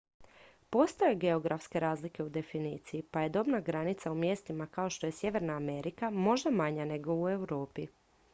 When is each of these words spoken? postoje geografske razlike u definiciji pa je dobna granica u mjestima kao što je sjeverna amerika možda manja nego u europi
postoje 0.69 1.15
geografske 1.23 1.79
razlike 1.83 2.23
u 2.23 2.29
definiciji 2.37 3.03
pa 3.11 3.21
je 3.25 3.29
dobna 3.37 3.59
granica 3.69 4.11
u 4.11 4.15
mjestima 4.25 4.67
kao 4.67 4.89
što 4.89 5.05
je 5.07 5.11
sjeverna 5.21 5.53
amerika 5.55 6.09
možda 6.09 6.51
manja 6.51 6.85
nego 6.95 7.13
u 7.13 7.29
europi 7.29 7.87